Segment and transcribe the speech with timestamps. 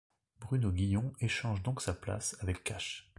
[0.39, 3.07] Bruno Guillon échange donc sa place avec Kash.